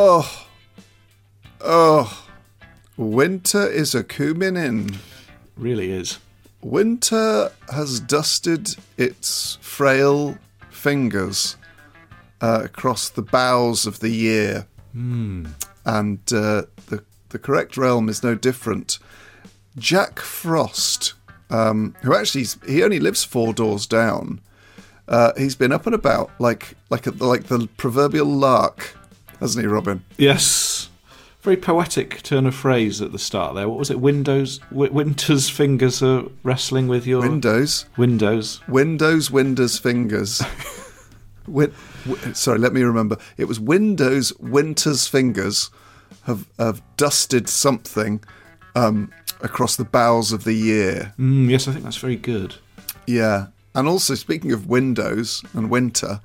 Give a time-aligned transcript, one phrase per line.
[0.00, 0.46] Oh,
[1.60, 2.24] oh,
[2.96, 4.96] winter is a coming in.
[5.56, 6.20] Really is.
[6.62, 10.38] Winter has dusted its frail
[10.70, 11.56] fingers
[12.40, 14.68] uh, across the boughs of the year,
[15.84, 19.00] and uh, the the correct realm is no different.
[19.76, 21.14] Jack Frost,
[21.50, 24.40] um, who actually he only lives four doors down.
[25.08, 28.94] Uh, he's been up and about like like a, like the proverbial lark,
[29.40, 30.04] hasn't he, Robin?
[30.16, 30.88] Yes.
[31.42, 33.68] Very poetic turn of phrase at the start there.
[33.68, 34.00] What was it?
[34.00, 37.86] Windows, w- Winter's fingers are wrestling with your Windows.
[37.96, 38.60] windows.
[38.68, 40.42] Windows, Windows fingers.
[41.46, 41.72] Win-
[42.06, 43.16] w- sorry, let me remember.
[43.36, 45.70] It was Windows, Winter's fingers
[46.24, 48.22] have have dusted something
[48.74, 49.10] um,
[49.40, 51.14] across the bowels of the year.
[51.18, 52.56] Mm, yes, I think that's very good.
[53.06, 56.20] Yeah, and also speaking of windows and winter,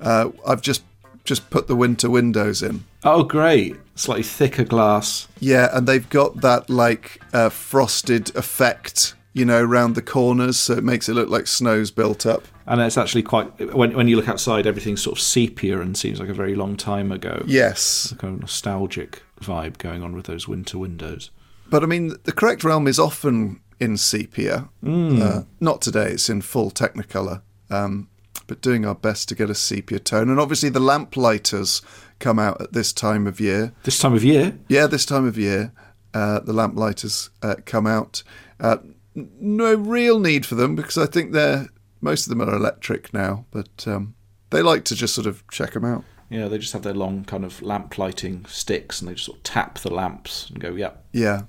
[0.00, 0.82] uh, I've just
[1.24, 2.84] just put the winter windows in.
[3.02, 3.76] Oh, great!
[3.94, 5.28] Slightly thicker glass.
[5.40, 10.74] Yeah, and they've got that like uh, frosted effect, you know, around the corners, so
[10.74, 12.44] it makes it look like snow's built up.
[12.66, 13.74] And it's actually quite.
[13.74, 16.76] When, when you look outside, everything's sort of sepia and seems like a very long
[16.76, 17.42] time ago.
[17.46, 21.30] Yes, Like a nostalgic vibe going on with those winter windows.
[21.68, 24.68] But I mean, the correct realm is often in sepia.
[24.86, 27.42] Uh, not today; it's in full Technicolor.
[27.70, 28.08] Um,
[28.46, 31.82] but doing our best to get a sepia tone, and obviously the lamplighters
[32.18, 33.72] come out at this time of year.
[33.84, 35.72] This time of year, Yeah, this time of year,
[36.12, 38.22] uh, the lamplighters uh, come out.
[38.60, 38.78] Uh,
[39.14, 41.68] no real need for them because I think they're
[42.00, 44.14] most of them are electric now, but um,
[44.50, 46.04] they like to just sort of check them out.
[46.30, 49.38] yeah, they just have their long kind of lamp lighting sticks, and they just sort
[49.38, 51.42] of tap the lamps and go, "Yep." Yeah,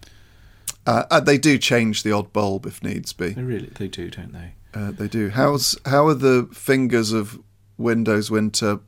[0.85, 3.29] uh, and they do change the odd bulb if needs be.
[3.29, 4.53] They really, they do, don't they?
[4.75, 5.29] Uh, they do.
[5.29, 7.39] How's how are the fingers of
[7.77, 8.79] Windows Winter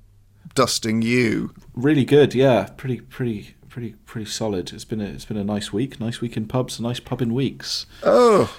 [0.54, 1.54] dusting you?
[1.74, 2.68] Really good, yeah.
[2.76, 4.74] Pretty, pretty, pretty, pretty solid.
[4.74, 6.00] It's been a, it's been a nice week.
[6.00, 6.78] Nice week in pubs.
[6.78, 7.86] A nice pub in weeks.
[8.04, 8.58] Oh,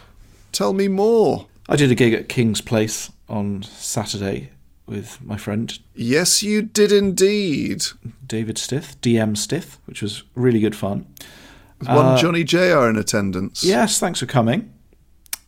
[0.52, 1.46] tell me more.
[1.68, 4.50] I did a gig at King's Place on Saturday
[4.86, 7.84] with my friend Yes, you did indeed.
[8.26, 11.06] David Stith, DM Stith, which was really good fun.
[11.78, 12.88] Was One Johnny Jr.
[12.88, 13.62] in attendance.
[13.62, 14.72] Yes, thanks for coming.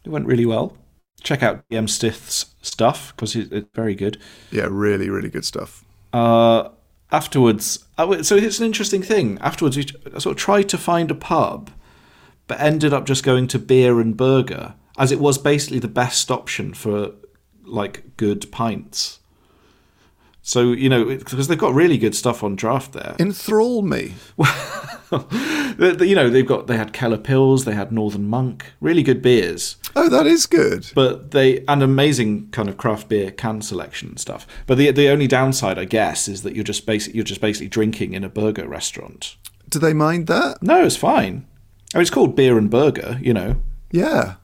[0.04, 0.76] It went really well.
[1.22, 4.18] Check out DM Stith's stuff because it's very good.
[4.50, 5.84] yeah, really, really good stuff.
[6.12, 6.70] Uh,
[7.12, 9.38] afterwards, so it's an interesting thing.
[9.40, 9.86] Afterwards, we
[10.18, 11.70] sort of tried to find a pub,
[12.46, 16.30] but ended up just going to beer and burger, as it was basically the best
[16.30, 17.12] option for
[17.64, 19.20] like good pints.
[20.42, 23.14] So you know, because they've got really good stuff on draft there.
[23.18, 24.14] Enthrall me.
[25.10, 29.22] The- you know, they've got they had Keller Pils, they had Northern Monk, really good
[29.22, 29.76] beers.
[29.96, 30.86] Oh, that is good.
[30.94, 34.46] but they an amazing kind of craft beer can selection and stuff.
[34.66, 37.68] But the the only downside, I guess, is that you're just basic you're just basically
[37.68, 39.36] drinking in a burger restaurant.
[39.68, 40.62] Do they mind that?
[40.62, 41.46] No, it's fine.
[41.94, 43.56] I mean, it's called beer and burger, you know.
[43.90, 44.34] Yeah.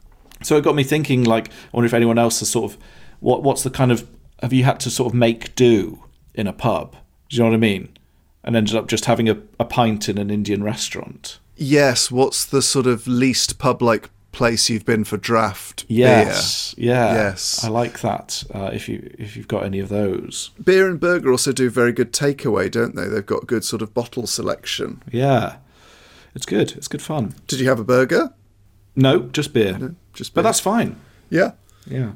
[0.43, 1.23] So it got me thinking.
[1.23, 2.79] Like, I wonder if anyone else has sort of
[3.21, 4.09] what what's the kind of
[4.43, 6.05] have you had to sort of make do
[6.35, 6.97] in a pub?
[7.29, 7.97] Do you know what I mean?
[8.45, 11.39] And ended up just having a, a pint in an Indian restaurant.
[11.57, 12.11] Yes.
[12.11, 17.65] What's the sort of least pub-like place you've been for draft Yes, yeah, Yes.
[17.65, 18.45] I like that.
[18.55, 20.65] Uh, if you if you've got any of those, beer?
[20.85, 23.09] Beer and Burger also do very good takeaway, don't they?
[23.09, 25.03] They've got good sort of bottle selection.
[25.11, 25.57] yeah,
[26.35, 26.73] it's good.
[26.73, 27.35] It's good fun.
[27.49, 28.35] Did you have a burger?
[28.95, 29.95] No, just beer.
[30.13, 30.49] Just But beer.
[30.49, 30.97] that's fine.
[31.31, 31.53] yeah.
[31.87, 32.13] Yeah.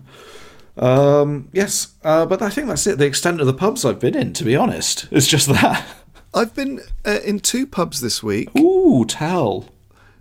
[0.76, 2.98] Um, yes, uh, but I think that's it.
[2.98, 5.86] The extent of the pubs I've been in, to be honest, it's just that.
[6.34, 8.48] I've been uh, in two pubs this week.
[8.56, 9.66] Ooh, tell.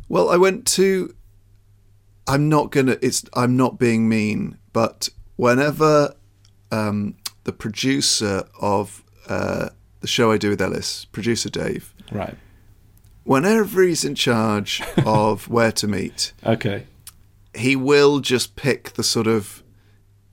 [0.07, 1.13] Well, I went to.
[2.28, 2.98] I'm not gonna.
[3.01, 3.24] It's.
[3.34, 6.16] I'm not being mean, but whenever
[6.72, 9.69] um, the producer of uh,
[10.01, 12.36] the show I do with Ellis, producer Dave, Right.
[13.24, 16.86] whenever he's in charge of where to meet, Okay.
[17.56, 19.63] he will just pick the sort of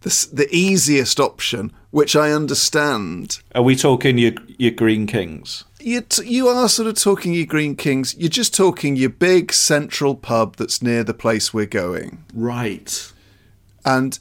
[0.07, 3.41] the, the easiest option, which I understand.
[3.55, 5.65] Are we talking your your Greene Kings?
[5.81, 8.15] You, t- you are sort of talking your Greene Kings.
[8.17, 12.25] You're just talking your big central pub that's near the place we're going.
[12.33, 13.13] Right.
[13.85, 14.19] and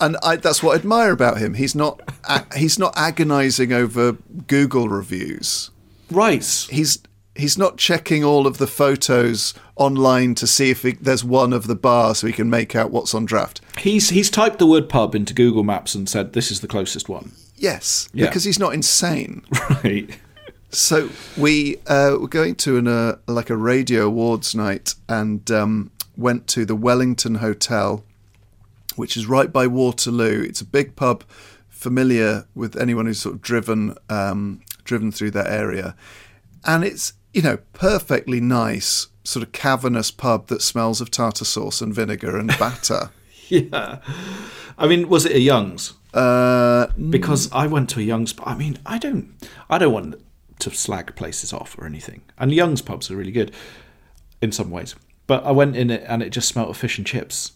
[0.00, 1.54] and I, that's what I admire about him.
[1.54, 4.12] He's not a, he's not agonising over
[4.46, 5.70] Google reviews.
[6.10, 6.44] Right.
[6.70, 6.98] He's
[7.34, 11.66] he's not checking all of the photos online to see if he, there's one of
[11.66, 13.60] the bar so he can make out what's on draft.
[13.78, 17.08] He's he's typed the word pub into Google Maps and said this is the closest
[17.08, 17.32] one.
[17.56, 18.26] Yes, Yeah.
[18.26, 19.42] because he's not insane.
[19.84, 20.10] Right.
[20.74, 25.90] So we uh, were going to an uh, like a radio awards night and um,
[26.16, 28.04] went to the Wellington Hotel,
[28.96, 30.42] which is right by Waterloo.
[30.42, 31.24] It's a big pub,
[31.68, 35.94] familiar with anyone who's sort of driven um, driven through that area,
[36.64, 41.80] and it's you know perfectly nice sort of cavernous pub that smells of tartar sauce
[41.80, 43.10] and vinegar and batter.
[43.48, 43.98] Yeah.
[44.78, 45.92] I mean, was it a Young's?
[46.14, 48.34] uh, Because I went to a Young's.
[48.42, 49.34] I mean, I don't.
[49.68, 50.14] I don't want
[50.60, 52.22] to slag places off or anything.
[52.38, 53.52] And Young's pubs are really good
[54.40, 54.94] in some ways.
[55.26, 57.52] But I went in it and it just smelled of fish and chips.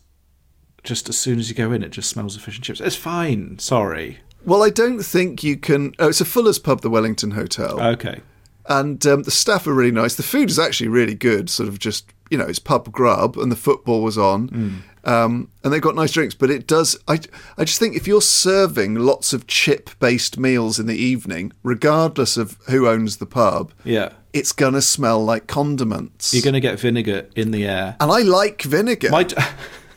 [0.82, 2.80] Just as soon as you go in, it just smells of fish and chips.
[2.82, 3.58] It's fine.
[3.58, 4.18] Sorry.
[4.44, 5.94] well, I don't think you can.
[5.98, 7.80] Oh, it's a Fuller's pub, the Wellington Hotel.
[7.80, 8.20] Okay.
[8.68, 10.14] And um, the staff are really nice.
[10.14, 11.48] The food is actually really good.
[11.50, 15.72] Sort of just you know, it's pub grub, and the football was on, um, and
[15.72, 16.34] they've got nice drinks.
[16.34, 16.98] But it does.
[17.06, 17.20] I
[17.56, 22.36] I just think if you're serving lots of chip based meals in the evening, regardless
[22.36, 24.10] of who owns the pub, Yeah.
[24.32, 26.34] it's gonna smell like condiments.
[26.34, 27.96] You're going to get vinegar in the air.
[28.00, 29.10] and I like vinegar.
[29.10, 29.36] My, d-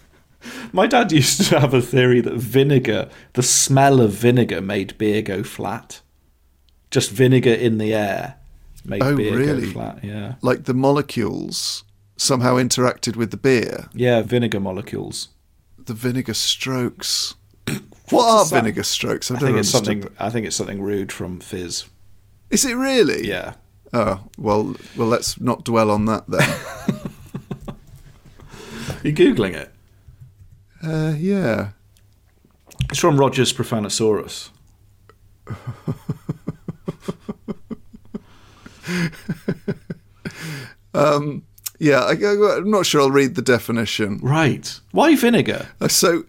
[0.72, 5.22] my dad used to have a theory that vinegar, the smell of vinegar, made beer
[5.24, 6.02] go flat.
[6.92, 8.36] Just vinegar in the air
[8.90, 9.68] made Oh, beer really?
[9.68, 10.04] go flat.
[10.04, 10.36] Yeah.
[10.42, 11.84] like the molecules
[12.18, 13.88] somehow interacted with the beer.
[13.94, 15.30] Yeah, vinegar molecules.
[15.78, 17.36] The vinegar strokes.
[18.10, 18.56] what are that?
[18.62, 19.32] vinegar strokes?
[19.32, 20.08] I've I think it's something.
[20.20, 21.86] I think it's something rude from Viz.
[22.50, 23.28] Is it really?
[23.28, 23.54] Yeah.
[23.94, 25.08] Oh well, well.
[25.08, 26.50] Let's not dwell on that then.
[29.04, 29.72] You googling it?
[30.84, 31.70] uh, yeah.
[32.90, 34.50] It's from Rogers Profanosaurus.
[41.80, 42.12] Yeah, I,
[42.58, 44.20] am not sure I'll read the definition.
[44.22, 44.80] Right.
[44.92, 45.70] Why vinegar?
[45.80, 46.26] Uh, So,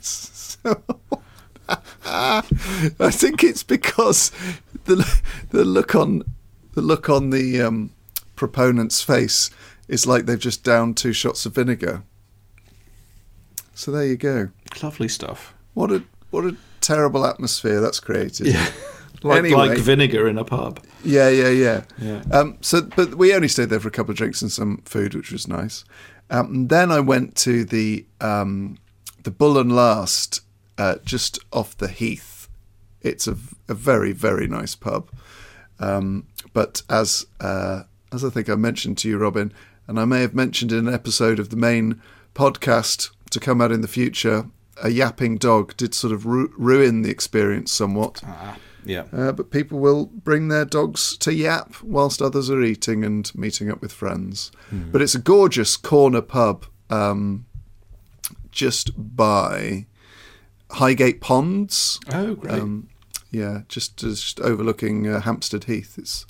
[0.00, 0.82] so
[2.04, 2.42] I
[3.10, 4.32] think it's because
[4.84, 5.08] the
[5.50, 6.24] the look on
[6.72, 7.90] the look on the um,
[8.34, 9.50] proponent's face
[9.86, 12.02] is like they've just downed two shots of vinegar.
[13.74, 14.50] So there you go.
[14.82, 15.54] Lovely stuff.
[15.74, 18.56] What a what a terrible atmosphere that's created.
[19.22, 19.56] Like, Anyway.
[19.68, 20.80] like vinegar in a pub.
[21.04, 21.82] Yeah, yeah, yeah.
[22.00, 22.22] Yeah.
[22.30, 25.14] Um, so, but we only stayed there for a couple of drinks and some food,
[25.14, 25.84] which was nice.
[26.30, 28.78] Um, then I went to the um,
[29.24, 30.40] the Bull and Last,
[30.76, 32.48] uh, just off the Heath.
[33.00, 33.36] It's a,
[33.68, 35.10] a very, very nice pub.
[35.80, 39.52] Um, but as uh, as I think I mentioned to you, Robin,
[39.86, 42.00] and I may have mentioned in an episode of the main
[42.34, 44.46] podcast to come out in the future,
[44.82, 48.22] a yapping dog did sort of ru- ruin the experience somewhat.
[48.88, 49.04] Yeah.
[49.12, 53.70] Uh, but people will bring their dogs to yap whilst others are eating and meeting
[53.70, 54.50] up with friends.
[54.72, 57.44] But it's a gorgeous corner pub um,
[58.50, 59.86] just by
[60.70, 62.00] Highgate Ponds.
[62.12, 62.54] Oh, great.
[62.54, 62.88] Um,
[63.30, 65.98] yeah, just just overlooking uh, Hampstead Heath.
[65.98, 66.24] It's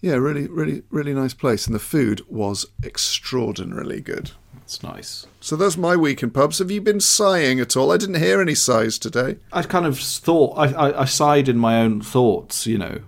[0.00, 4.32] yeah, really, really, really nice place, and the food was extraordinarily good.
[4.70, 5.26] That's nice.
[5.40, 6.60] So that's my week in pubs.
[6.60, 7.90] Have you been sighing at all?
[7.90, 9.38] I didn't hear any sighs today.
[9.52, 13.00] I kind of thought I, I, I sighed in my own thoughts, you know.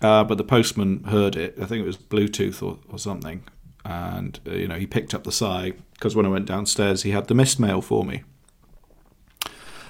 [0.00, 1.56] Uh, but the postman heard it.
[1.60, 3.44] I think it was Bluetooth or, or something,
[3.84, 7.10] and uh, you know he picked up the sigh because when I went downstairs, he
[7.10, 8.22] had the mist mail for me.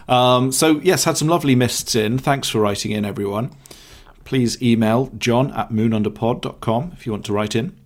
[0.08, 2.18] Um, so yes, had some lovely mists in.
[2.18, 3.52] Thanks for writing in, everyone.
[4.24, 7.83] Please email john at moonunderpod.com if you want to write in.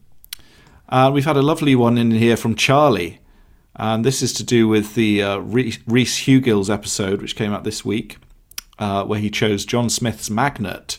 [0.88, 3.20] Uh, we've had a lovely one in here from Charlie,
[3.76, 7.84] and this is to do with the uh, Reese Hugill's episode, which came out this
[7.84, 8.16] week,
[8.78, 10.98] uh, where he chose John Smith's Magnet.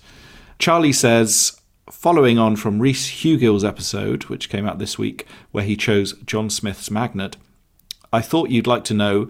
[0.60, 5.75] Charlie says, following on from Reese Hugill's episode, which came out this week, where he
[5.75, 7.38] chose John Smith's Magnet,
[8.13, 9.29] I thought you'd like to know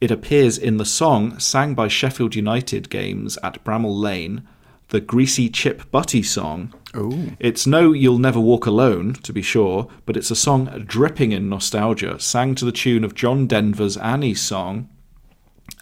[0.00, 4.46] it appears in the song sang by Sheffield United games at Bramall Lane,
[4.88, 6.74] the Greasy Chip Butty song.
[6.96, 7.36] Ooh.
[7.40, 11.48] It's no You'll Never Walk Alone, to be sure, but it's a song dripping in
[11.48, 14.88] nostalgia, sang to the tune of John Denver's Annie song.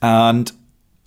[0.01, 0.51] And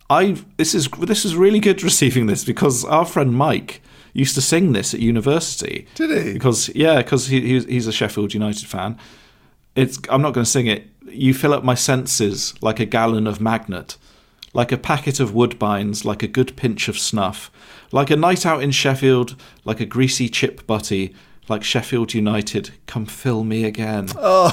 [0.10, 3.82] I this is this is really good receiving this because our friend Mike
[4.14, 5.88] used to sing this at university.
[5.96, 6.34] Did he?
[6.34, 8.98] Because yeah, because he, he's, he's a Sheffield United fan.
[9.76, 10.88] It's I'm not going to sing it.
[11.08, 13.98] You fill up my senses like a gallon of magnet,
[14.54, 17.52] like a packet of woodbines, like a good pinch of snuff,
[17.96, 21.16] like a night out in Sheffield, like a greasy chip butty,
[21.48, 22.72] like Sheffield United.
[22.88, 24.10] Come fill me again.
[24.18, 24.52] Oh.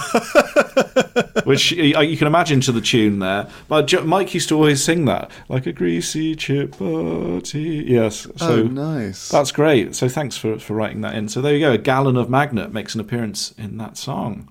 [1.45, 3.51] Which you can imagine to the tune there.
[3.67, 7.85] But Mike used to always sing that, like a greasy chip butty.
[7.85, 8.29] Yes.
[8.37, 9.29] So oh, nice.
[9.29, 9.97] that's great.
[9.97, 11.29] So thanks for, for writing that in.
[11.29, 11.73] So there you go.
[11.73, 14.49] A gallon of magnet makes an appearance in that song.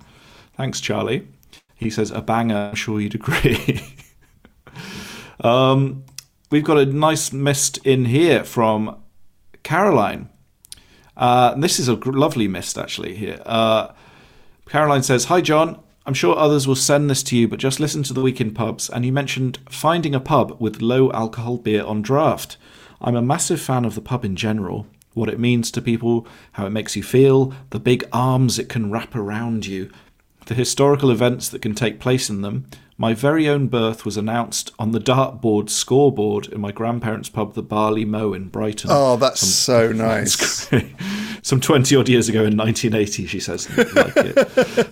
[0.58, 1.30] Thanks, Charlie.
[1.76, 2.58] He says a banger.
[2.58, 3.96] I'm sure you'd agree.
[5.40, 6.04] um,
[6.52, 9.02] we've got a nice mist in here from
[9.64, 10.30] Caroline.
[11.18, 13.42] Uh, this is a lovely mist actually here.
[13.46, 13.88] Uh,
[14.68, 15.80] Caroline says, "Hi John.
[16.06, 18.54] I'm sure others will send this to you, but just listen to the week in
[18.54, 22.58] pubs, and you mentioned finding a pub with low alcohol beer on draft.
[23.00, 26.66] I'm a massive fan of the pub in general, what it means to people, how
[26.66, 29.92] it makes you feel, the big arms it can wrap around you,
[30.48, 32.66] the historical events that can take place in them.
[33.02, 37.64] My very own birth was announced on the dartboard scoreboard in my grandparents' pub, the
[37.64, 38.92] Barley Mow in Brighton.
[38.94, 40.70] oh, that's so nice.
[41.42, 43.68] Some 20 odd years ago in 1980, she says.
[43.96, 44.36] like it.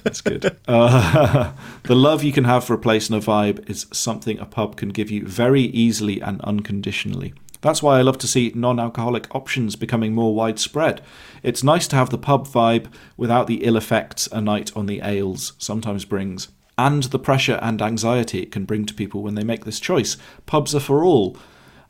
[0.03, 0.57] That's good.
[0.67, 4.45] Uh, the love you can have for a place and a vibe is something a
[4.47, 7.35] pub can give you very easily and unconditionally.
[7.61, 11.03] That's why I love to see non alcoholic options becoming more widespread.
[11.43, 15.01] It's nice to have the pub vibe without the ill effects a night on the
[15.01, 16.47] ales sometimes brings,
[16.79, 20.15] and the pressure and anxiety it can bring to people when they make this choice.
[20.45, 21.35] Pubs are for all.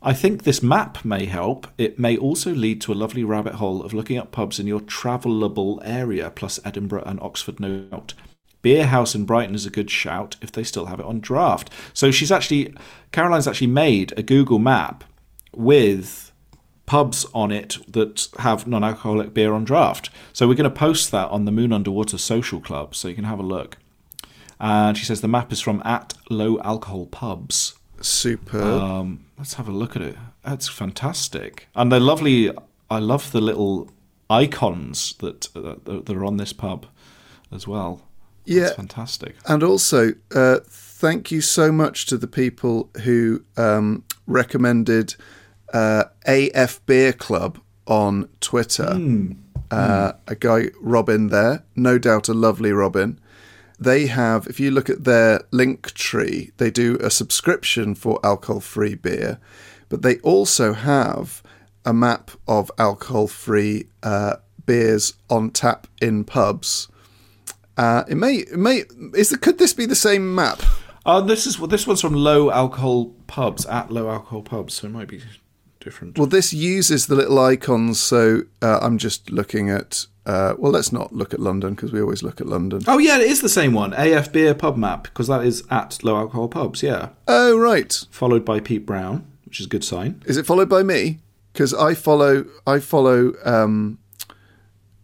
[0.02, 1.68] I think this map may help.
[1.78, 4.80] It may also lead to a lovely rabbit hole of looking up pubs in your
[4.80, 8.14] travelable area, plus Edinburgh and Oxford, no doubt.
[8.62, 11.70] Beer House in Brighton is a good shout if they still have it on draft.
[11.94, 12.74] So she's actually,
[13.12, 15.04] Caroline's actually made a Google map
[15.54, 16.32] with
[16.86, 20.10] pubs on it that have non alcoholic beer on draft.
[20.32, 23.24] So we're going to post that on the Moon Underwater Social Club so you can
[23.24, 23.76] have a look.
[24.60, 27.74] And she says the map is from at low alcohol pubs.
[28.02, 28.62] Super.
[28.62, 30.16] Um, let's have a look at it.
[30.44, 32.50] That's fantastic, and they're lovely.
[32.90, 33.90] I love the little
[34.28, 36.86] icons that uh, that are on this pub
[37.50, 38.02] as well.
[38.44, 38.62] Yeah.
[38.64, 39.36] That's fantastic.
[39.46, 45.14] And also, uh, thank you so much to the people who um, recommended
[45.72, 48.98] uh, AF Beer Club on Twitter.
[49.70, 53.20] Uh, A guy, Robin, there, no doubt a lovely Robin.
[53.80, 58.60] They have, if you look at their link tree, they do a subscription for alcohol
[58.60, 59.40] free beer,
[59.88, 61.42] but they also have
[61.86, 66.88] a map of alcohol free uh, beers on tap in pubs.
[67.78, 68.84] Uh, it may, it may,
[69.14, 70.62] is the, could this be the same map?
[71.06, 74.86] Uh, this is well, this one's from low alcohol pubs at low alcohol pubs, so
[74.86, 75.22] it might be
[75.80, 76.18] different.
[76.18, 80.06] Well, this uses the little icons, so uh, I'm just looking at.
[80.26, 82.82] Uh, well, let's not look at London because we always look at London.
[82.86, 83.92] oh yeah, it is the same one.
[83.94, 86.82] AF beer pub map because that is at low alcohol pubs.
[86.82, 88.06] Yeah, Oh, right.
[88.10, 90.22] followed by Pete Brown, which is a good sign.
[90.26, 91.20] Is it followed by me?
[91.52, 93.98] Because I follow, I follow um,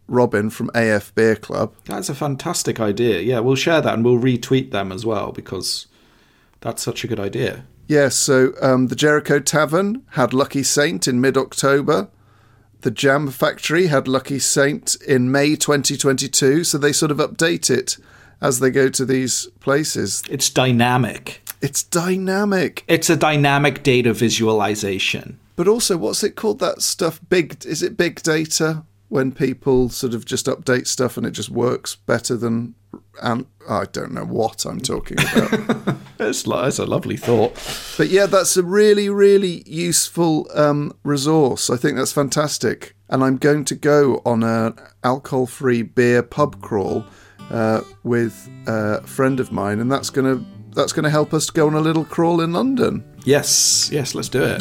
[0.07, 1.75] Robin from AF Beer Club.
[1.87, 3.21] That's a fantastic idea.
[3.21, 5.87] Yeah, we'll share that and we'll retweet them as well because
[6.61, 7.65] that's such a good idea.
[7.89, 12.09] Yeah, so um, the Jericho Tavern had Lucky Saint in mid October.
[12.87, 16.63] The Jam Factory had Lucky Saint in May 2022.
[16.63, 17.97] So they sort of update it
[18.41, 20.23] as they go to these places.
[20.31, 21.43] It's dynamic.
[21.61, 22.85] It's dynamic.
[22.87, 25.41] It's a dynamic data visualization.
[25.57, 26.61] But also, what's it called?
[26.61, 28.85] That stuff, big, is it big data?
[29.09, 32.77] When people sort of just update stuff and it just works better than.
[33.23, 35.97] And I don't know what I'm talking about.
[36.19, 37.55] It's, lo- it's a lovely thought.
[37.97, 41.69] But yeah, that's a really, really useful um, resource.
[41.71, 42.95] I think that's fantastic.
[43.09, 44.75] And I'm going to go on an
[45.05, 47.05] alcohol free beer pub crawl
[47.51, 50.45] uh, with a friend of mine, and that's going to.
[50.71, 53.03] That's going to help us go on a little crawl in London.
[53.25, 54.61] Yes, yes, let's do it.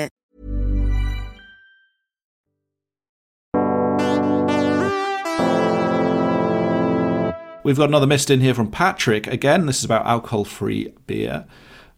[7.63, 9.27] We've got another missed in here from Patrick.
[9.27, 11.45] Again, this is about alcohol free beer.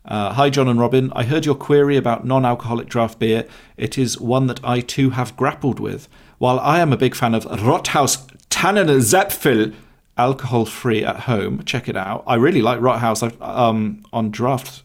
[0.03, 1.09] Uh, Hi, John and Robin.
[1.15, 3.47] I heard your query about non alcoholic draft beer.
[3.77, 6.09] It is one that I too have grappled with.
[6.37, 9.73] While I am a big fan of Rothaus Tannen Zäpfel,
[10.17, 12.25] alcohol free at home, check it out.
[12.27, 14.83] I really like Rothaus um, on draft,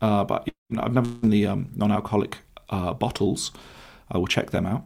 [0.00, 3.50] uh, but I've never seen the um, non alcoholic uh, bottles.
[4.08, 4.84] I will check them out.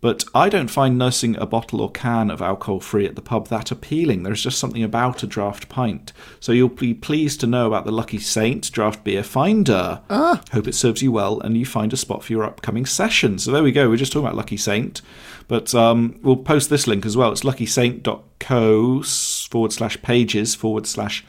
[0.00, 3.48] But I don't find nursing a bottle or can of alcohol free at the pub
[3.48, 4.22] that appealing.
[4.22, 6.12] There's just something about a draft pint.
[6.38, 10.00] So you'll be pleased to know about the Lucky Saint Draft Beer Finder.
[10.08, 10.40] Ah.
[10.52, 13.38] Hope it serves you well and you find a spot for your upcoming session.
[13.40, 13.88] So there we go.
[13.88, 15.02] We're just talking about Lucky Saint.
[15.48, 17.32] But um, we'll post this link as well.
[17.32, 21.24] It's luckysaint.co forward slash pages forward slash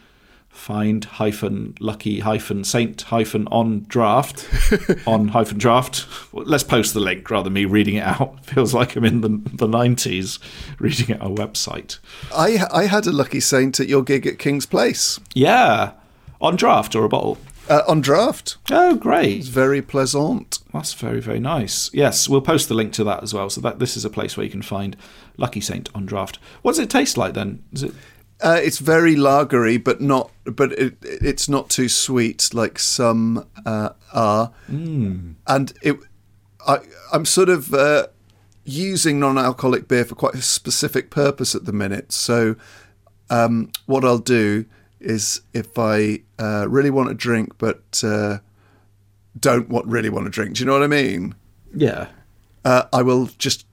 [0.50, 4.48] find hyphen lucky hyphen saint hyphen on draft
[5.08, 6.06] on hyphen draft.
[6.34, 8.44] Let's post the link rather than me reading it out.
[8.46, 10.40] Feels like i'm in the, the 90s
[10.80, 12.00] reading it on a website.
[12.36, 15.20] I I had a lucky saint at your gig at King's Place.
[15.34, 15.92] Yeah.
[16.42, 17.38] On draft or a bottle?
[17.70, 18.58] Uh, on draft.
[18.72, 19.38] oh great.
[19.40, 20.60] It's very pleasant.
[20.74, 21.90] that's very very nice.
[21.94, 23.50] Yes we'll post the link to that as well.
[23.50, 24.98] So that this is a place where you can find
[25.38, 26.38] lucky saint on draft.
[26.64, 27.64] What does it taste like then?
[27.72, 27.94] Is it
[28.42, 30.32] Uh, it's very lagery, but not.
[30.46, 34.52] But it, it's not too sweet like some uh, are.
[35.48, 35.98] And it,
[36.66, 36.80] I,
[37.12, 38.08] I'm sort of uh,
[38.64, 42.12] using non-alcoholic beer for quite a specific purpose at the minute.
[42.12, 42.56] So,
[43.30, 44.66] um, what I'll do
[45.00, 48.40] is, if I uh, really want a drink, but uh,
[49.40, 51.36] don't want really want to drink, do you know what I mean?
[51.76, 52.08] yeah
[52.66, 53.66] uh, I will just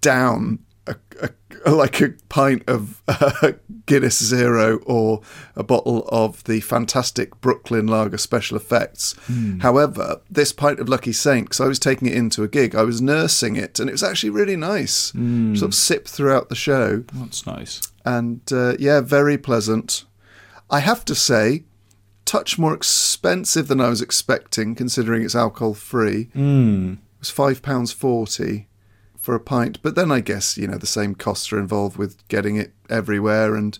[0.00, 1.30] down a, a,
[1.66, 3.52] like a pint of uh,
[3.86, 5.20] Guinness Zero or
[5.56, 9.14] a bottle of the fantastic Brooklyn Lager Special Effects.
[9.60, 12.82] However, this pint of Lucky Saint, because I was taking it into a gig, I
[12.82, 15.12] was nursing it, and it was actually really nice.
[15.56, 20.04] Sort of sip throughout the show, that's nice and uh, yeah, very pleasant.
[20.70, 21.64] I have to say,
[22.24, 26.30] touch more expensive than I was expecting, considering it's alcohol free.
[26.34, 26.94] Mm.
[26.94, 28.67] It was five pounds forty
[29.28, 32.26] for a pint, but then I guess you know the same costs are involved with
[32.28, 33.78] getting it everywhere, and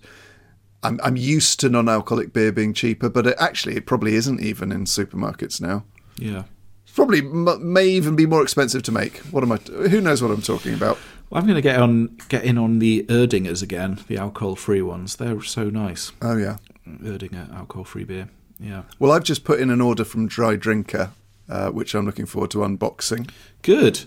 [0.83, 4.71] I'm I'm used to non-alcoholic beer being cheaper, but it, actually it probably isn't even
[4.71, 5.85] in supermarkets now.
[6.19, 6.43] yeah
[6.85, 9.17] It's probably m- may even be more expensive to make.
[9.33, 9.57] What am I?
[9.89, 10.99] Who knows what I'm talking about?
[11.33, 15.17] I'm going to get on get in on the Erdingers again, the alcohol-free ones.
[15.17, 16.13] They're so nice.
[16.21, 16.59] Oh yeah.
[16.87, 18.29] Erdinger alcohol-free beer.
[18.61, 21.13] Yeah, Well, I've just put in an order from Dry Drinker,
[21.49, 23.31] uh, which I'm looking forward to unboxing.
[23.63, 24.05] good.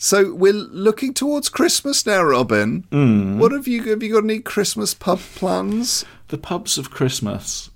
[0.00, 2.84] So we're looking towards Christmas now, Robin.
[3.40, 6.04] What have you have you got any Christmas pub plans?
[6.28, 7.70] The pubs of Christmas.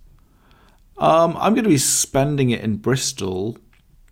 [0.98, 3.58] Um, I'm going to be spending it in Bristol,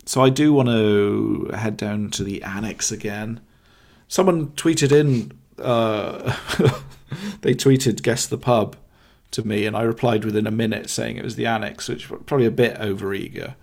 [0.06, 3.40] so I do want to head down to the annex again.
[4.08, 5.30] Someone tweeted in.
[5.56, 6.36] Uh,
[7.42, 8.74] they tweeted "guess the pub"
[9.30, 12.22] to me, and I replied within a minute saying it was the annex, which was
[12.26, 13.54] probably a bit overeager.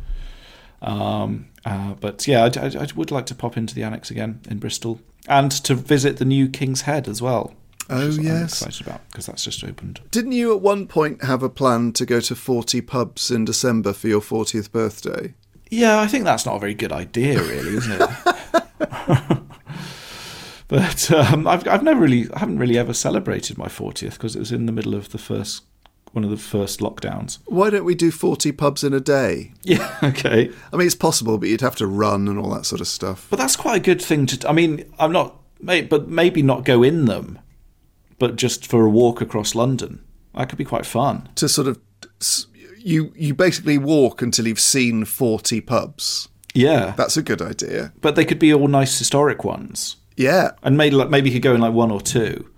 [0.81, 4.41] Um, uh, but yeah, I, I, I would like to pop into the annex again
[4.49, 7.53] in Bristol and to visit the new King's Head as well.
[7.89, 8.61] Oh, is- I'm yes.
[8.61, 10.01] excited about because that's just opened.
[10.11, 13.93] Didn't you at one point have a plan to go to 40 pubs in December
[13.93, 15.33] for your 40th birthday?
[15.69, 18.09] Yeah, I think that's not a very good idea, really, isn't it?
[20.67, 24.39] but um, I've I've never really I haven't really ever celebrated my fortieth because it
[24.39, 25.63] was in the middle of the first
[26.17, 27.38] one of the first lockdowns.
[27.45, 29.53] Why don't we do 40 pubs in a day?
[29.62, 30.51] Yeah, okay.
[30.73, 33.27] I mean, it's possible, but you'd have to run and all that sort of stuff.
[33.30, 34.49] But that's quite a good thing to.
[34.49, 37.38] I mean, I'm not, may, but maybe not go in them,
[38.17, 40.03] but just for a walk across London.
[40.34, 41.30] That could be quite fun.
[41.36, 41.80] To sort of,
[42.80, 46.30] you you basically walk until you've seen 40 pubs.
[46.56, 47.93] Yeah, That's a good idea.
[48.01, 50.51] but they could be all nice historic ones, Yeah.
[50.63, 52.49] and maybe like maybe you could go in like one or two.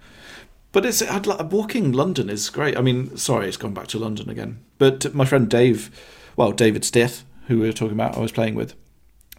[0.71, 2.77] But it's I'd like, walking London is great.
[2.77, 4.63] I mean, sorry, it's gone back to London again.
[4.77, 5.89] But my friend Dave,
[6.35, 8.75] well, David Stith, who we were talking about, I was playing with,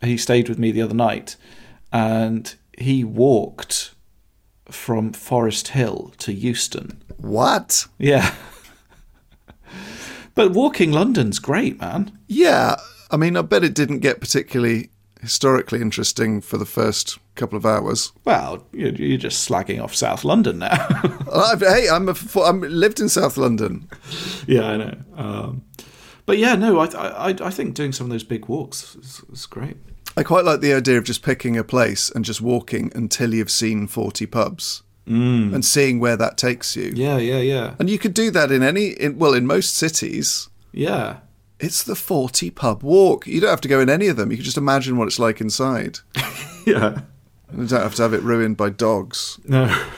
[0.02, 1.36] he stayed with me the other night,
[1.92, 3.94] and he walked
[4.66, 7.02] from Forest Hill to Euston.
[7.16, 7.86] What?
[7.98, 8.34] Yeah.
[10.34, 12.18] but walking London's great, man.
[12.26, 12.76] Yeah.
[13.10, 14.90] I mean, I bet it didn't get particularly
[15.22, 18.12] historically interesting for the first couple of hours.
[18.24, 20.86] Well, you're you're just slagging off South London now.
[21.34, 23.88] I've, hey, I'm a, I'm lived in South London.
[24.46, 24.96] yeah, I know.
[25.16, 25.62] Um,
[26.26, 26.86] but yeah, no, I,
[27.30, 29.76] I I think doing some of those big walks is, is great.
[30.16, 33.50] I quite like the idea of just picking a place and just walking until you've
[33.50, 36.92] seen 40 pubs and seeing where that takes you.
[36.94, 40.48] Yeah, yeah, yeah, And you could do that in any, in, well, in most cities.
[40.72, 41.18] yeah.
[41.60, 43.26] It's the 40 pub walk.
[43.26, 44.30] You don't have to go in any of them.
[44.30, 45.98] You can just imagine what it's like inside.
[46.66, 47.00] Yeah.
[47.48, 49.40] And you don't have to have it ruined by dogs.
[49.46, 49.74] No.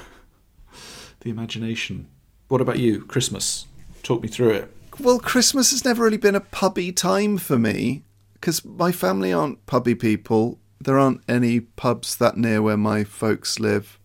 [1.20, 2.08] The imagination.
[2.48, 3.04] What about you?
[3.04, 3.66] Christmas.
[4.02, 4.76] Talk me through it.
[4.98, 8.02] Well, Christmas has never really been a pubby time for me
[8.34, 10.58] because my family aren't pubby people.
[10.80, 13.98] There aren't any pubs that near where my folks live.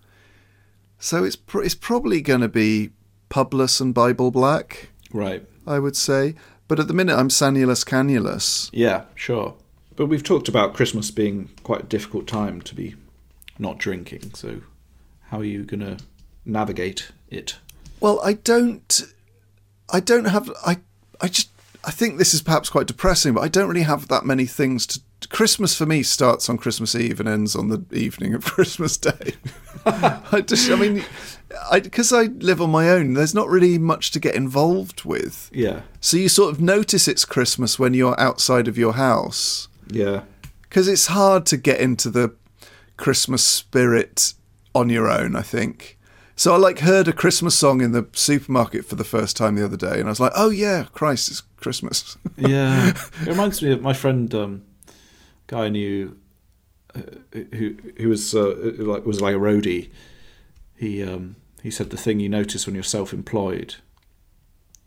[1.00, 2.92] So it's pr- it's probably going to be
[3.30, 5.44] publess and Bible black, Right.
[5.66, 6.36] I would say.
[6.68, 8.70] But at the minute, I'm sanulus canulus.
[8.74, 9.56] Yeah, sure.
[9.96, 12.96] But we've talked about Christmas being quite a difficult time to be
[13.58, 14.34] not drinking.
[14.34, 14.62] So,
[15.30, 15.98] how are you going to
[16.46, 17.58] navigate it?
[18.00, 19.02] Well, I don't,
[19.92, 20.78] I don't have, I,
[21.20, 21.50] I just,
[21.84, 24.86] I think this is perhaps quite depressing, but I don't really have that many things
[24.88, 25.02] to.
[25.30, 29.34] Christmas for me starts on Christmas Eve and ends on the evening of Christmas Day.
[29.86, 31.04] I just, I mean,
[31.72, 33.14] I because I live on my own.
[33.14, 35.50] There's not really much to get involved with.
[35.54, 35.82] Yeah.
[36.02, 40.24] So you sort of notice it's Christmas when you're outside of your house Yeah.
[40.64, 42.36] because it's hard to get into the
[42.96, 44.34] Christmas spirit
[44.76, 45.36] on your own.
[45.36, 45.98] I think.
[46.36, 49.66] So I like heard a Christmas song in the supermarket for the first time the
[49.66, 52.90] other day, and I was like, "Oh yeah, Christ, it's Christmas." Yeah.
[53.22, 54.62] it reminds me of my friend, um,
[55.48, 56.18] guy I knew,
[56.96, 57.02] uh,
[57.54, 59.90] who who was uh, like was like a roadie.
[60.76, 63.76] He um, he said the thing you notice when you're self-employed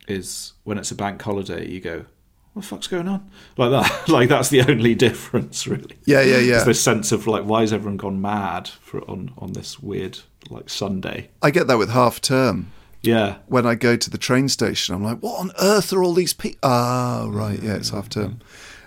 [0.07, 2.05] is when it's a bank holiday, you go,
[2.53, 4.07] "What the fuck's going on?" Like that.
[4.09, 5.97] like that's the only difference, really.
[6.05, 6.55] yeah, yeah, yeah.
[6.57, 10.19] It's this sense of like, why has everyone gone mad for on on this weird
[10.49, 11.29] like Sunday?
[11.41, 12.71] I get that with half term.
[13.03, 13.37] Yeah.
[13.47, 16.33] When I go to the train station, I'm like, "What on earth are all these
[16.33, 18.39] people?" Ah, right, yeah, it's half term.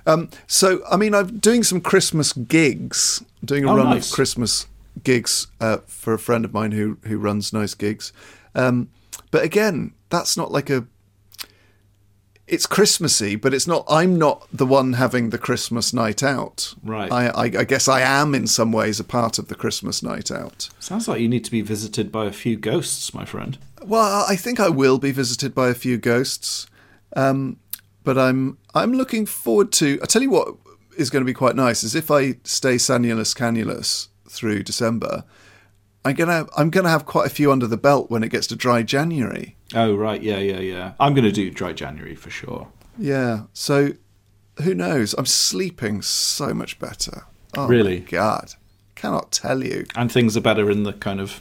[0.07, 3.23] Um, so, I mean, I'm doing some Christmas gigs.
[3.43, 4.11] I'm doing a Oh, run nice.
[4.11, 4.67] of Christmas
[5.03, 8.13] gigs uh, for a friend of mine who who runs nice gigs.
[8.55, 8.89] Um,
[9.31, 10.87] but again, that's not like a.
[12.47, 13.87] It's Christmassy, but it's not.
[13.89, 16.75] I'm not the one having the Christmas night out.
[16.83, 17.11] Right.
[17.11, 20.31] I, I, I guess I am in some ways a part of the Christmas night
[20.31, 20.69] out.
[20.79, 23.57] Sounds like you need to be visited by a few ghosts, my friend.
[23.83, 26.67] Well, I think I will be visited by a few ghosts,
[27.17, 27.57] um,
[28.05, 29.99] but I'm I'm looking forward to.
[30.03, 30.55] I tell you what
[30.97, 35.25] is going to be quite nice is if I stay sanulus canulus through December.
[36.07, 38.57] I'm gonna I'm gonna have quite a few under the belt when it gets to
[38.57, 39.57] dry January.
[39.75, 40.93] Oh right, yeah, yeah, yeah.
[41.01, 42.69] I'm going to do dry January for sure.
[42.99, 43.93] Yeah, so
[44.63, 45.15] who knows?
[45.15, 47.25] I'm sleeping so much better.
[47.57, 48.01] Oh Really?
[48.01, 48.53] God,
[48.95, 49.87] cannot tell you.
[49.97, 51.41] And things are better in the kind of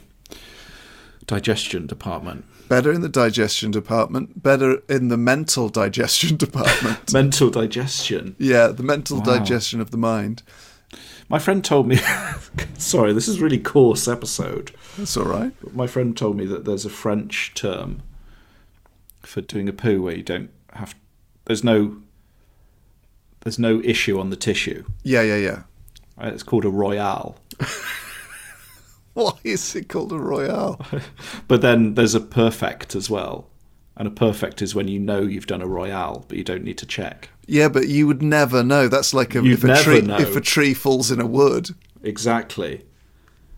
[1.26, 2.44] digestion department.
[2.68, 4.42] Better in the digestion department.
[4.42, 7.12] Better in the mental digestion department.
[7.12, 8.34] Mental digestion.
[8.38, 9.24] yeah, the mental Wow.
[9.24, 10.42] digestion of the mind.
[11.28, 11.98] My friend told me
[12.78, 14.72] sorry, this is a really coarse episode.
[14.96, 15.52] That's all right.
[15.74, 18.02] My friend told me that there's a French term
[19.22, 20.94] for doing a poo where you don't have
[21.46, 21.96] there's no
[23.40, 24.84] there's no issue on the tissue.
[25.02, 25.62] Yeah, yeah, yeah.
[26.20, 27.36] It's called a royale.
[29.22, 30.80] Why is it called a royale?
[31.48, 33.48] But then there's a perfect as well.
[33.96, 36.78] And a perfect is when you know you've done a royale, but you don't need
[36.78, 37.28] to check.
[37.46, 38.88] yeah, but you would never know.
[38.88, 41.70] That's like a, if a tree if a tree falls in a wood.
[42.02, 42.84] Exactly.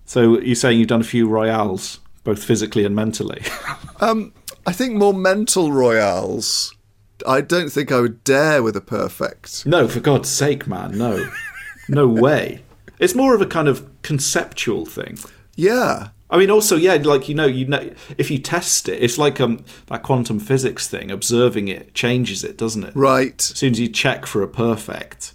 [0.04, 3.42] So you're saying you've done a few royales, both physically and mentally.
[3.98, 4.34] Um,
[4.66, 6.74] I think more mental royales.
[7.26, 9.64] I don't think I would dare with a perfect.
[9.64, 11.30] no, for God's sake, man, no.
[11.88, 12.62] No way.
[12.98, 15.16] It's more of a kind of conceptual thing.
[15.56, 16.08] Yeah.
[16.28, 19.40] I mean, also, yeah, like you know, you know, if you test it, it's like
[19.40, 21.10] um that quantum physics thing.
[21.10, 22.96] Observing it changes it, doesn't it?
[22.96, 23.40] Right.
[23.40, 25.34] As soon as you check for a perfect,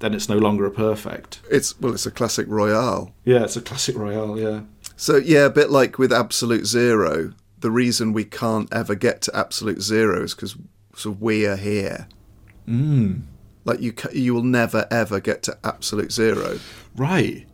[0.00, 1.40] then it's no longer a perfect.
[1.50, 3.14] It's well, it's a classic royale.
[3.24, 4.38] Yeah, it's a classic royale.
[4.38, 4.62] Yeah.
[4.96, 7.32] So yeah, a bit like with absolute zero.
[7.58, 10.56] The reason we can't ever get to absolute zero is because
[10.96, 12.08] so we are here.
[12.68, 13.22] Mm.
[13.64, 16.58] Like you, you will never ever get to absolute zero.
[16.96, 17.46] Right.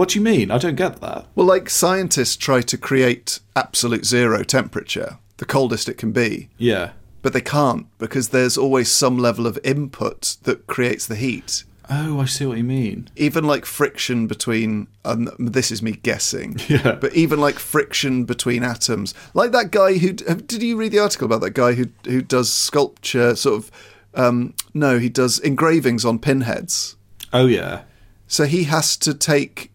[0.00, 0.50] What do you mean?
[0.50, 1.26] I don't get that.
[1.34, 6.92] Well, like scientists try to create absolute zero temperature, the coldest it can be, Yeah.
[7.20, 11.64] but they can't because there's always some level of input that creates the heat.
[11.90, 13.10] Oh, I see what you mean.
[13.14, 16.92] Even like friction between, um, this is me guessing, Yeah.
[16.92, 21.26] but even like friction between atoms, like that guy who did you read the article
[21.26, 23.70] about that guy who who does sculpture, sort of?
[24.14, 26.96] Um, no, he does engravings on pinheads.
[27.34, 27.82] Oh yeah.
[28.28, 29.69] So he has to take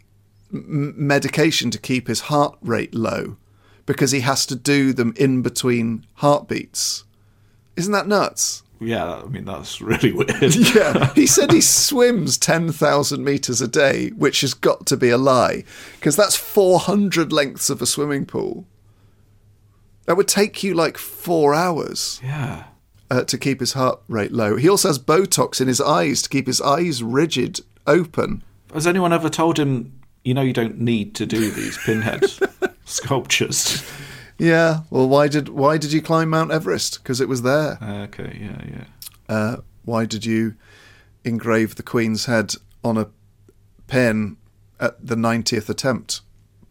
[0.55, 3.37] m- medication to keep his heart rate low
[3.85, 7.03] because he has to do them in between heartbeats.
[7.75, 8.63] Isn't that nuts?
[8.79, 10.31] Yeah, I mean that's really weird.
[10.75, 11.13] Yeah.
[11.13, 15.63] he said he swims 10,000 meters a day, which has got to be a lie
[15.95, 18.65] because that's 400 lengths of a swimming pool.
[20.05, 22.65] That would take you like four hours yeah.
[23.09, 24.55] uh, to keep his heart rate low.
[24.55, 28.43] He also has Botox in his eyes to keep his eyes rigid, open.
[28.73, 32.25] Has anyone ever told him, you know, you don't need to do these pinhead
[32.85, 33.81] sculptures?
[34.38, 34.81] Yeah.
[34.89, 37.01] Well, why did why did you climb Mount Everest?
[37.01, 37.77] Because it was there.
[37.81, 38.83] Okay, yeah, yeah.
[39.33, 40.55] Uh, why did you
[41.23, 43.07] engrave the Queen's head on a
[43.88, 44.38] pen
[44.79, 46.21] at the 90th attempt?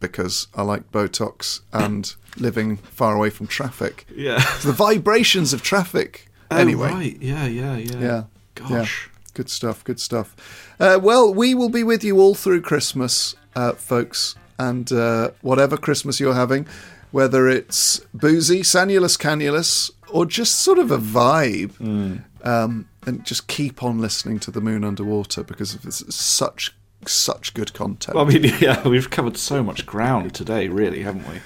[0.01, 4.05] Because I like Botox and living far away from traffic.
[4.15, 4.45] Yeah.
[4.63, 6.29] The vibrations of traffic.
[6.51, 6.91] anyway.
[6.91, 7.23] Oh, right.
[7.23, 7.99] Yeah, yeah, yeah.
[8.01, 8.23] Yeah.
[8.57, 9.09] Gosh.
[9.11, 9.21] Yeah.
[9.35, 9.83] Good stuff.
[9.83, 10.77] Good stuff.
[10.79, 15.77] Uh, well, we will be with you all through Christmas, uh, folks, and uh, whatever
[15.77, 16.67] Christmas you're having,
[17.11, 21.73] whether it's boozy, sanulus, canulus, or just sort of a vibe.
[21.77, 22.17] Hmm.
[22.43, 26.75] Um, and just keep on listening to the Moon Underwater because it's such
[27.07, 28.15] such good content.
[28.15, 31.41] Well, I mean, yeah, we've covered so much ground today, really, haven't we?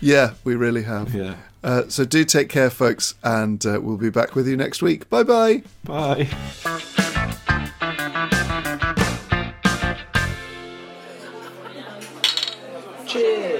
[0.00, 1.14] yeah, we really have.
[1.14, 1.36] Yeah.
[1.62, 5.08] Uh, so do take care, folks, and uh, we'll be back with you next week.
[5.10, 6.28] Bye bye bye.
[13.22, 13.59] Bye.